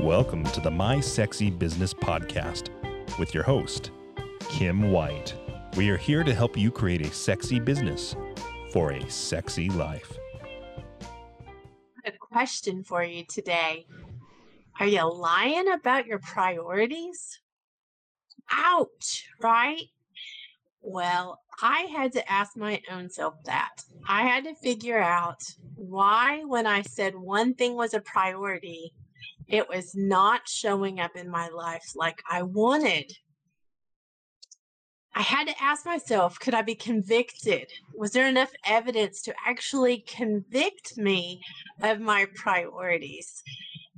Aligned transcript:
Welcome 0.00 0.44
to 0.44 0.60
the 0.60 0.70
My 0.70 1.00
Sexy 1.00 1.50
Business 1.50 1.92
Podcast 1.92 2.68
with 3.18 3.34
your 3.34 3.42
host, 3.42 3.90
Kim 4.48 4.92
White. 4.92 5.34
We 5.76 5.90
are 5.90 5.96
here 5.96 6.22
to 6.22 6.32
help 6.32 6.56
you 6.56 6.70
create 6.70 7.00
a 7.04 7.12
sexy 7.12 7.58
business 7.58 8.14
for 8.72 8.92
a 8.92 9.10
sexy 9.10 9.68
life. 9.70 10.16
A 12.04 12.12
question 12.12 12.84
for 12.84 13.02
you 13.02 13.24
today 13.28 13.86
Are 14.78 14.86
you 14.86 15.12
lying 15.12 15.72
about 15.72 16.06
your 16.06 16.20
priorities? 16.20 17.40
Ouch, 18.52 19.28
right? 19.40 19.82
Well, 20.80 21.40
I 21.60 21.80
had 21.92 22.12
to 22.12 22.30
ask 22.30 22.56
my 22.56 22.80
own 22.90 23.10
self 23.10 23.34
that. 23.44 23.82
I 24.08 24.22
had 24.22 24.44
to 24.44 24.54
figure 24.54 25.00
out 25.00 25.42
why, 25.74 26.44
when 26.44 26.66
I 26.66 26.82
said 26.82 27.14
one 27.16 27.54
thing 27.54 27.74
was 27.74 27.94
a 27.94 28.00
priority, 28.00 28.94
it 29.48 29.68
was 29.68 29.94
not 29.94 30.42
showing 30.46 31.00
up 31.00 31.16
in 31.16 31.30
my 31.30 31.48
life 31.48 31.92
like 31.96 32.22
I 32.30 32.42
wanted. 32.42 33.12
I 35.14 35.22
had 35.22 35.48
to 35.48 35.62
ask 35.62 35.84
myself 35.84 36.38
could 36.38 36.54
I 36.54 36.62
be 36.62 36.74
convicted? 36.74 37.68
Was 37.96 38.12
there 38.12 38.28
enough 38.28 38.52
evidence 38.64 39.22
to 39.22 39.34
actually 39.46 40.04
convict 40.06 40.96
me 40.96 41.40
of 41.82 42.00
my 42.00 42.26
priorities? 42.34 43.42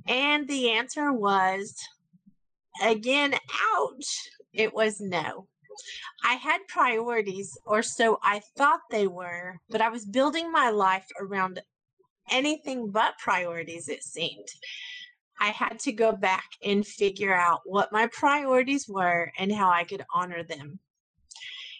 And 0.07 0.47
the 0.47 0.71
answer 0.71 1.11
was 1.11 1.75
again, 2.81 3.33
ouch. 3.75 4.29
It 4.53 4.73
was 4.73 4.99
no. 4.99 5.47
I 6.23 6.33
had 6.33 6.59
priorities, 6.67 7.57
or 7.65 7.81
so 7.81 8.19
I 8.21 8.41
thought 8.57 8.81
they 8.89 9.07
were, 9.07 9.59
but 9.69 9.81
I 9.81 9.89
was 9.89 10.05
building 10.05 10.51
my 10.51 10.69
life 10.69 11.07
around 11.19 11.61
anything 12.29 12.89
but 12.89 13.17
priorities, 13.19 13.87
it 13.87 14.03
seemed. 14.03 14.47
I 15.41 15.49
had 15.49 15.79
to 15.79 15.91
go 15.91 16.11
back 16.11 16.45
and 16.63 16.85
figure 16.85 17.33
out 17.33 17.61
what 17.65 17.91
my 17.91 18.05
priorities 18.07 18.87
were 18.87 19.33
and 19.39 19.51
how 19.51 19.71
I 19.71 19.83
could 19.83 20.05
honor 20.13 20.43
them. 20.43 20.79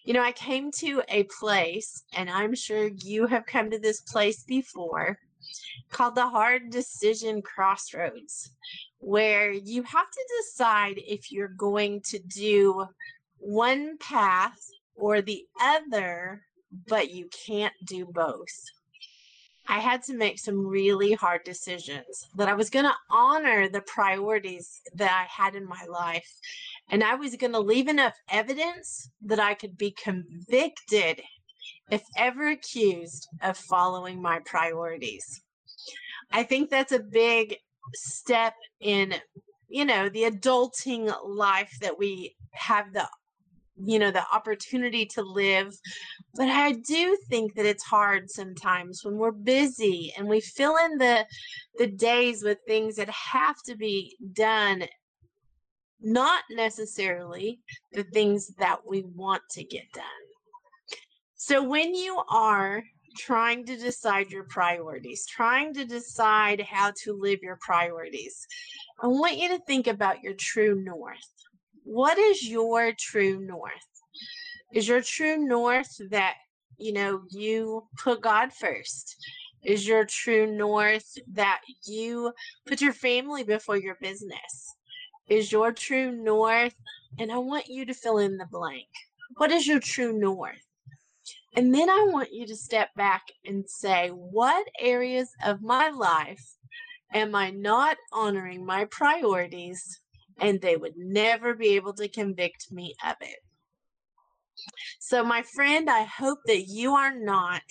You 0.04 0.14
know, 0.14 0.24
I 0.24 0.32
came 0.32 0.72
to 0.80 1.04
a 1.10 1.26
place, 1.26 2.04
and 2.16 2.28
I'm 2.28 2.56
sure 2.56 2.88
you 2.88 3.28
have 3.28 3.46
come 3.46 3.70
to 3.70 3.78
this 3.78 4.02
place 4.02 4.44
before, 4.44 5.20
called 5.92 6.16
the 6.16 6.28
hard 6.28 6.72
decision 6.72 7.44
crossroads, 7.44 8.50
where 8.98 9.52
you 9.52 9.84
have 9.84 10.10
to 10.10 10.42
decide 10.42 10.96
if 10.98 11.32
you're 11.32 11.50
going 11.50 12.02
to 12.06 12.18
do 12.18 12.88
one 13.38 14.00
path 14.00 14.60
or 14.96 15.22
the 15.22 15.46
other, 15.62 16.42
but 16.88 17.12
you 17.12 17.30
can't 17.46 17.76
do 17.86 18.08
both. 18.08 18.50
I 19.72 19.80
had 19.80 20.04
to 20.04 20.14
make 20.14 20.38
some 20.38 20.68
really 20.68 21.14
hard 21.14 21.46
decisions 21.46 22.28
that 22.36 22.50
I 22.50 22.54
was 22.54 22.70
going 22.70 22.84
to 22.84 22.94
honor 23.10 23.70
the 23.70 23.80
priorities 23.84 24.82
that 24.96 25.10
I 25.10 25.44
had 25.44 25.56
in 25.56 25.66
my 25.66 25.86
life. 25.90 26.30
And 26.90 27.02
I 27.02 27.16
was 27.16 27.38
going 27.38 27.54
to 27.54 27.60
leave 27.60 27.88
enough 27.88 28.14
evidence 28.30 29.10
that 29.22 29.40
I 29.40 29.54
could 29.54 29.78
be 29.78 29.92
convicted 29.92 31.22
if 31.90 32.04
ever 32.18 32.50
accused 32.50 33.30
of 33.42 33.58
following 33.58 34.22
my 34.22 34.40
priorities. 34.46 35.42
I 36.34 36.44
think 36.44 36.70
that's 36.70 36.92
a 36.92 37.00
big 37.00 37.56
step 37.94 38.56
in, 38.82 39.16
you 39.70 39.86
know, 39.86 40.10
the 40.10 40.24
adulting 40.24 41.14
life 41.24 41.78
that 41.80 41.98
we 41.98 42.36
have 42.52 42.92
the 42.92 43.08
you 43.86 44.00
know 44.00 44.12
the 44.12 44.24
opportunity 44.34 45.06
to 45.06 45.22
live 45.22 45.74
but 46.36 46.50
i 46.50 46.72
do 46.72 47.18
think 47.30 47.54
that 47.56 47.66
it's 47.66 47.84
hard 47.84 48.30
sometimes 48.30 49.04
when 49.04 49.18
we're 49.18 49.32
busy 49.32 50.14
and 50.18 50.28
we 50.28 50.40
fill 50.40 50.76
in 50.86 50.98
the 50.98 51.26
the 51.78 51.88
days 51.88 52.44
with 52.44 52.58
things 52.68 52.96
that 52.96 53.10
have 53.10 53.56
to 53.64 53.76
be 53.76 54.16
done 54.34 54.84
not 56.02 56.44
necessarily 56.50 57.60
the 57.94 58.04
things 58.04 58.48
that 58.58 58.80
we 58.88 59.04
want 59.16 59.44
to 59.52 59.64
get 59.64 59.92
done. 59.94 60.04
So 61.36 61.64
when 61.64 61.94
you 61.94 62.22
are 62.30 62.84
trying 63.18 63.66
to 63.66 63.76
decide 63.76 64.32
your 64.32 64.46
priorities 64.46 65.26
trying 65.26 65.74
to 65.74 65.86
decide 65.86 66.62
how 66.62 66.94
to 66.96 67.12
live 67.12 67.40
your 67.42 67.58
priorities 67.60 68.48
i 69.02 69.08
want 69.08 69.38
you 69.38 69.50
to 69.50 69.60
think 69.66 69.88
about 69.88 70.24
your 70.24 70.34
true 70.36 70.82
north 70.82 71.18
what 71.92 72.18
is 72.18 72.48
your 72.48 72.94
true 72.98 73.42
north? 73.42 73.90
Is 74.74 74.88
your 74.88 75.02
true 75.02 75.38
north 75.38 75.94
that, 76.10 76.36
you 76.78 76.94
know, 76.94 77.24
you 77.30 77.86
put 77.98 78.22
God 78.22 78.54
first? 78.54 79.18
Is 79.62 79.86
your 79.86 80.06
true 80.06 80.48
north 80.48 81.18
that 81.34 81.60
you 81.86 82.32
put 82.66 82.80
your 82.80 82.94
family 82.94 83.44
before 83.44 83.76
your 83.76 83.98
business? 84.00 84.76
Is 85.28 85.52
your 85.52 85.74
true 85.74 86.12
north, 86.12 86.76
and 87.20 87.30
I 87.30 87.40
want 87.40 87.68
you 87.68 87.86
to 87.86 87.94
fill 87.94 88.20
in 88.20 88.38
the 88.38 88.48
blank. 88.50 88.88
What 89.36 89.52
is 89.52 89.68
your 89.68 89.82
true 89.82 90.18
north? 90.18 90.66
And 91.58 91.76
then 91.76 91.90
I 91.90 92.08
want 92.10 92.32
you 92.32 92.48
to 92.48 92.56
step 92.56 92.90
back 92.96 93.24
and 93.46 93.70
say, 93.70 94.08
what 94.10 94.66
areas 94.80 95.30
of 95.44 95.62
my 95.62 95.90
life 95.90 96.56
am 97.14 97.36
I 97.36 97.50
not 97.50 97.98
honoring 98.14 98.66
my 98.66 98.86
priorities 98.86 100.01
and 100.42 100.60
they 100.60 100.76
would 100.76 100.98
never 100.98 101.54
be 101.54 101.70
able 101.76 101.94
to 101.94 102.10
convict 102.10 102.72
me 102.72 102.96
of 103.06 103.16
it. 103.22 103.40
So, 105.00 105.24
my 105.24 105.44
friend, 105.44 105.90
I 105.90 106.04
hope 106.04 106.40
that 106.46 106.64
you 106.68 106.94
are 106.96 107.16
not 107.18 107.62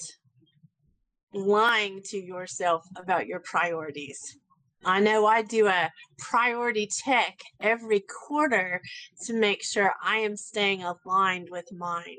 lying 1.35 2.01
to 2.07 2.19
yourself 2.19 2.87
about 2.97 3.27
your 3.27 3.41
priorities. 3.41 4.39
I 4.85 5.01
know 5.01 5.27
I 5.27 5.43
do 5.43 5.67
a 5.67 5.91
priority 6.19 6.87
check 6.87 7.39
every 7.61 8.03
quarter 8.27 8.81
to 9.27 9.35
make 9.35 9.63
sure 9.63 9.93
I 10.03 10.19
am 10.19 10.37
staying 10.37 10.83
aligned 10.83 11.49
with 11.51 11.71
mine. 11.73 12.17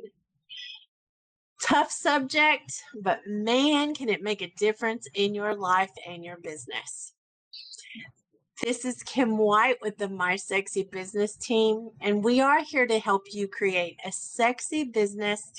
Tough 1.64 1.92
subject, 1.92 2.72
but 3.02 3.22
man, 3.26 3.94
can 3.94 4.10
it 4.10 4.22
make 4.22 4.42
a 4.42 4.54
difference 4.58 5.08
in 5.16 5.34
your 5.34 5.56
life 5.56 5.92
and 6.08 6.24
your 6.24 6.38
business. 6.38 7.14
This 8.64 8.86
is 8.86 9.02
Kim 9.02 9.40
White 9.40 9.78
with 9.82 9.98
the 9.98 10.08
My 10.08 10.36
Sexy 10.36 10.84
Business 10.84 11.36
team, 11.36 11.90
and 12.00 12.24
we 12.24 12.42
are 12.42 12.64
here 12.64 12.86
to 12.86 13.00
help 13.00 13.24
you 13.32 13.48
create 13.48 14.00
a 14.06 14.12
sexy 14.12 14.84
business 14.84 15.52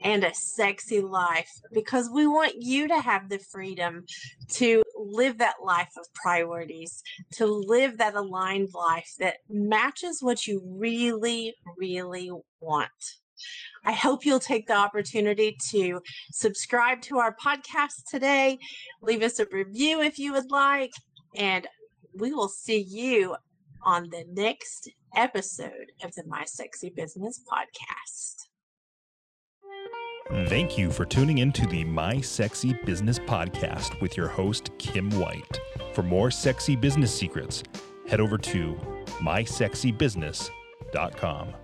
and 0.00 0.22
a 0.22 0.32
sexy 0.32 1.00
life 1.00 1.50
because 1.72 2.08
we 2.14 2.28
want 2.28 2.54
you 2.60 2.86
to 2.86 3.00
have 3.00 3.28
the 3.28 3.40
freedom 3.40 4.04
to 4.50 4.84
live 4.96 5.38
that 5.38 5.56
life 5.64 5.90
of 5.98 6.06
priorities, 6.14 7.02
to 7.32 7.44
live 7.44 7.98
that 7.98 8.14
aligned 8.14 8.68
life 8.72 9.10
that 9.18 9.38
matches 9.48 10.22
what 10.22 10.46
you 10.46 10.62
really, 10.64 11.56
really 11.76 12.30
want. 12.60 12.88
I 13.84 13.92
hope 13.92 14.24
you'll 14.24 14.38
take 14.38 14.68
the 14.68 14.76
opportunity 14.76 15.56
to 15.70 16.00
subscribe 16.30 17.02
to 17.02 17.18
our 17.18 17.34
podcast 17.34 18.04
today, 18.08 18.58
leave 19.02 19.24
us 19.24 19.40
a 19.40 19.46
review 19.50 20.02
if 20.02 20.20
you 20.20 20.34
would 20.34 20.52
like, 20.52 20.92
and 21.34 21.66
we 22.18 22.32
will 22.32 22.48
see 22.48 22.80
you 22.80 23.36
on 23.82 24.08
the 24.10 24.24
next 24.32 24.90
episode 25.16 25.92
of 26.02 26.14
the 26.14 26.24
My 26.26 26.44
Sexy 26.44 26.90
Business 26.90 27.40
podcast. 27.50 28.34
Thank 30.48 30.78
you 30.78 30.90
for 30.90 31.04
tuning 31.04 31.38
in 31.38 31.52
to 31.52 31.66
the 31.66 31.84
My 31.84 32.20
Sexy 32.20 32.72
Business 32.84 33.18
podcast 33.18 34.00
with 34.00 34.16
your 34.16 34.28
host, 34.28 34.70
Kim 34.78 35.10
White. 35.20 35.60
For 35.92 36.02
more 36.02 36.30
sexy 36.30 36.76
business 36.76 37.14
secrets, 37.14 37.62
head 38.08 38.20
over 38.20 38.38
to 38.38 38.74
mysexybusiness.com. 39.20 41.54